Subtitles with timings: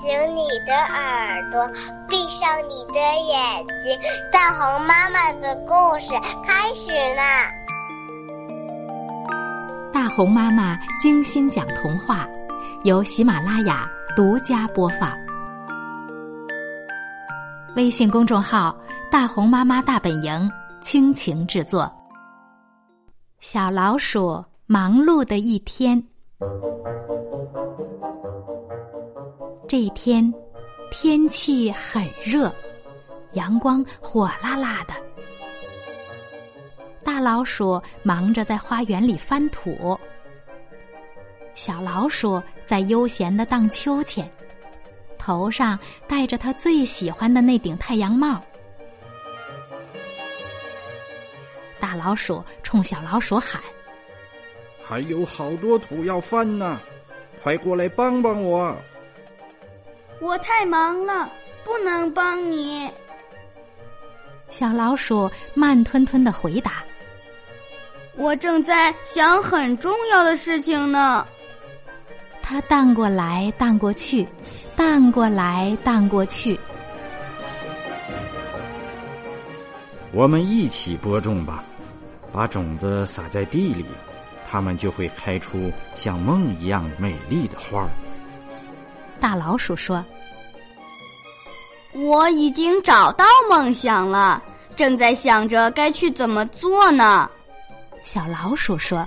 [0.00, 1.70] 醒你的耳朵，
[2.08, 2.94] 闭上你的
[3.28, 4.00] 眼睛，
[4.32, 6.06] 大红妈妈的故事
[6.42, 7.50] 开始啦！
[9.92, 12.26] 大红妈妈精心讲童话，
[12.84, 13.86] 由喜马拉雅
[14.16, 15.12] 独家播放。
[17.76, 18.74] 微信公众号
[19.12, 21.92] “大红妈妈大本营”倾情制作。
[23.40, 26.02] 小老鼠忙碌的一天。
[29.70, 30.34] 这一天，
[30.90, 32.52] 天气很热，
[33.34, 34.94] 阳光火辣辣的。
[37.04, 39.96] 大老鼠忙着在花园里翻土，
[41.54, 44.28] 小老鼠在悠闲的荡秋千，
[45.16, 45.78] 头上
[46.08, 48.42] 戴着它最喜欢的那顶太阳帽。
[51.78, 53.62] 大老鼠冲小老鼠喊
[54.82, 56.80] ：“还有好多土要翻呢，
[57.40, 58.76] 快过来帮帮我！”
[60.20, 61.28] 我太忙了，
[61.64, 62.90] 不能帮你。
[64.50, 66.82] 小老鼠慢吞吞的回答
[68.16, 71.26] ：“我正在想很重要的事情呢。”
[72.42, 74.26] 它荡过来荡过去，
[74.76, 76.58] 荡过来荡过去。
[80.12, 81.62] 我们一起播种吧，
[82.32, 83.86] 把种子撒在地里，
[84.50, 87.88] 它们就会开出像梦一样美丽的花儿。
[89.20, 90.04] 大老鼠说
[91.92, 94.42] ：“我已经找到梦想了，
[94.76, 97.28] 正在想着该去怎么做呢。”
[98.04, 99.06] 小老鼠说：“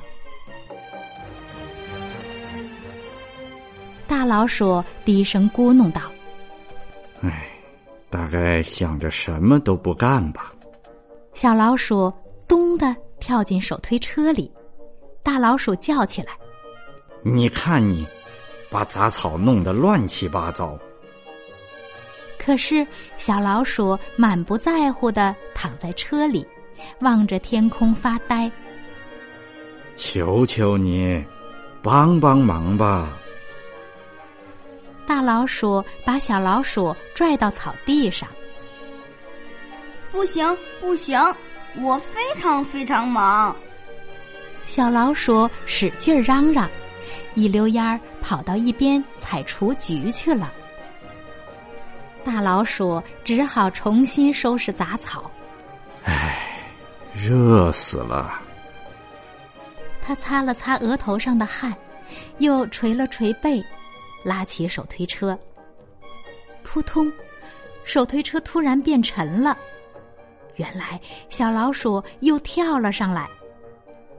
[4.07, 6.01] 大老鼠低声咕哝道
[7.23, 7.49] ：‘哎，
[8.09, 10.51] 大概想着什么都不干吧。’
[11.33, 12.13] 小老鼠
[12.47, 14.51] 咚的跳进手推车里，
[15.23, 16.33] 大老鼠叫起来
[17.23, 18.05] ：‘你看你！’”
[18.69, 20.77] 把杂草弄得乱七八糟。
[22.43, 22.85] 可是
[23.17, 26.45] 小老鼠满不在乎的躺在车里，
[26.99, 28.51] 望着天空发呆。
[29.95, 31.23] 求求你，
[31.81, 33.17] 帮帮忙吧！
[35.05, 38.27] 大老鼠把小老鼠拽到草地上。
[40.11, 41.19] 不行，不行，
[41.79, 43.55] 我非常非常忙。
[44.67, 46.69] 小老鼠使劲嚷嚷。
[47.35, 50.53] 一溜烟儿跑到一边采雏菊去了。
[52.23, 55.29] 大老鼠只好重新收拾杂草。
[56.03, 56.59] 唉，
[57.13, 58.41] 热死了。
[60.01, 61.73] 他擦了擦额头上的汗，
[62.39, 63.63] 又捶了捶背，
[64.23, 65.37] 拉起手推车。
[66.63, 67.11] 扑通，
[67.83, 69.57] 手推车突然变沉了。
[70.55, 73.29] 原来小老鼠又跳了上来。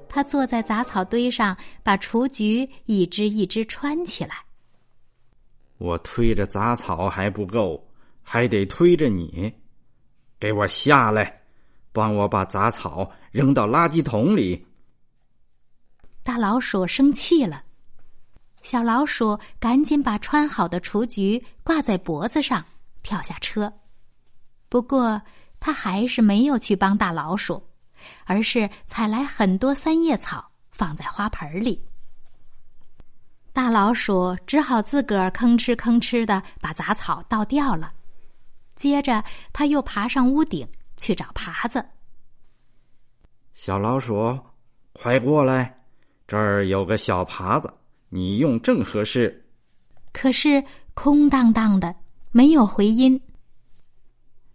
[0.09, 4.37] 他坐在杂草堆上，把雏菊一只一只穿起来。
[5.79, 7.85] 我推着杂草还不够，
[8.25, 9.55] 还得推着你。
[10.41, 11.43] 给我下来，
[11.93, 14.67] 帮我把杂草扔到垃圾桶里。
[16.25, 17.63] 大老鼠生气了，
[18.63, 22.65] 小老鼠赶紧把穿好的雏菊挂在脖子上，
[23.05, 23.73] 跳下车。
[24.69, 25.23] 不过，
[25.61, 27.63] 他还是没有去帮大老鼠。
[28.25, 31.83] 而是采来很多三叶草，放在花盆里。
[33.51, 37.91] 大老鼠只好自个儿吭哧吭哧的把杂草倒掉了。
[38.77, 41.85] 接着，他又爬上屋顶去找耙子。
[43.55, 44.39] 小老鼠，
[44.93, 45.85] 快过来，
[46.27, 47.73] 这儿有个小耙子，
[48.09, 49.47] 你用正合适。
[50.13, 50.63] 可是
[50.95, 51.95] 空荡荡的，
[52.31, 53.21] 没有回音。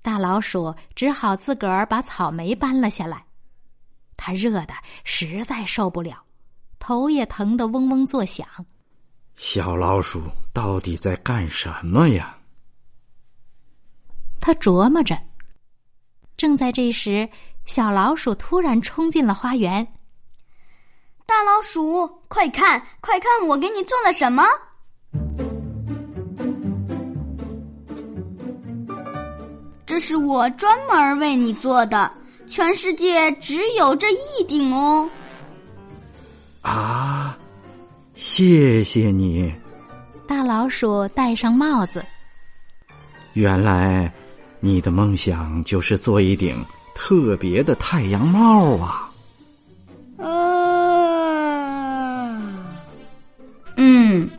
[0.01, 3.25] 大老鼠只好自个儿把草莓搬了下来。
[4.15, 6.23] 它热的实在受不了，
[6.79, 8.47] 头也疼得嗡嗡作响。
[9.35, 10.21] 小老鼠
[10.53, 12.37] 到底在干什么呀？
[14.49, 15.15] 他琢磨着。
[16.35, 17.29] 正在这时，
[17.67, 19.85] 小老鼠突然冲进了花园。
[21.27, 24.43] 大老鼠，快看，快看，我给你做了什么？
[29.85, 32.11] 这是我专门为你做的。
[32.47, 35.07] 全世界只有这一顶哦！
[36.61, 37.37] 啊，
[38.15, 39.53] 谢谢你，
[40.27, 42.03] 大老鼠戴上帽子。
[43.33, 44.11] 原来
[44.61, 46.63] 你的梦想就是做一顶
[46.93, 49.09] 特别的太阳帽啊！
[50.17, 50.27] 啊，
[53.77, 54.29] 嗯，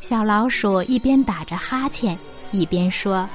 [0.00, 2.18] 小老鼠一边打着哈欠，
[2.50, 3.28] 一边说：“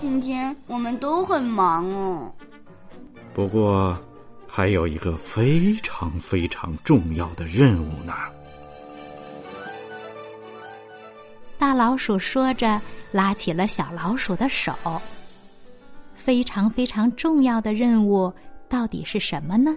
[0.00, 2.32] 今天我们都很忙哦。”
[3.34, 4.00] 不过，
[4.46, 8.14] 还有一个非常非常重要的任务呢。
[11.66, 12.80] 大老鼠说着，
[13.10, 14.72] 拉起了小老鼠的手。
[16.14, 18.32] 非常非常重要的任务
[18.68, 19.76] 到底是什么呢？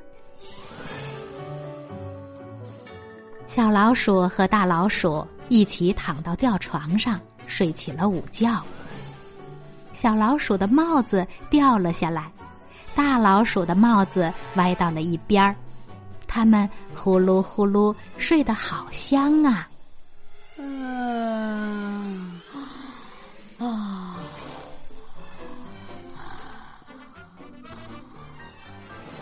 [3.48, 8.64] 小老鼠和大老鼠一起躺到吊床上睡起了午觉。
[9.92, 12.32] 小老鼠的帽子掉了下来，
[12.94, 15.56] 大老鼠的帽子歪到了一边儿。
[16.28, 19.68] 他们呼噜呼噜睡得好香啊！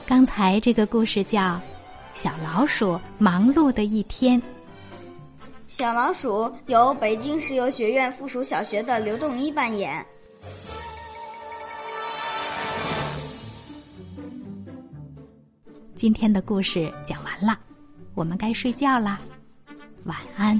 [0.08, 1.42] 刚才这个故事叫
[2.14, 4.42] 《小老鼠忙碌的一天》。
[5.68, 10.04] 小老鼠由北京石油学院附属小学的刘栋一扮演。
[15.94, 17.60] 今天的故事讲完了，
[18.16, 19.20] 我们该睡觉啦，
[20.06, 20.60] 晚安。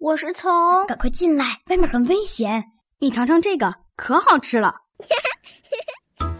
[0.00, 0.50] 我是从……
[0.86, 2.64] 赶快进来，外面很危险。
[3.00, 4.74] 你尝尝这个，可好吃了。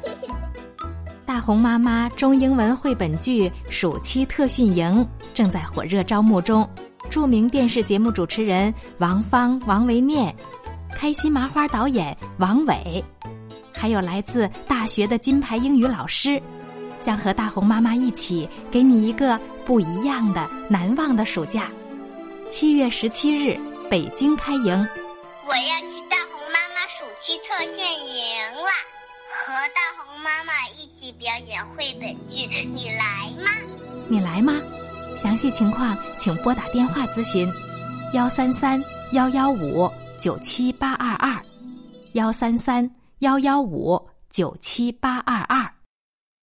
[1.26, 6.66] 大红妈妈中英文绘本剧暑期特训营正在火热招募中，
[7.10, 10.34] 著名电视节目主持人王芳、王维念，
[10.94, 13.04] 开心麻花导演王伟，
[13.74, 16.40] 还有来自大学的金牌英语老师，
[17.02, 21.70] 将和大红妈妈一起给你一个不一样的、难忘的暑假。
[22.50, 23.56] 七月十七日，
[23.88, 24.74] 北京开营。
[25.46, 28.68] 我要去大红妈妈暑期特训营了，
[29.46, 33.50] 和大红妈妈一起表演绘本剧，你来吗？
[34.08, 34.54] 你来吗？
[35.16, 37.48] 详细情况请拨打电话咨询：
[38.14, 38.82] 幺三三
[39.12, 39.88] 幺幺五
[40.20, 41.40] 九七八二二，
[42.14, 42.88] 幺三三
[43.20, 45.69] 幺幺五九七八二二。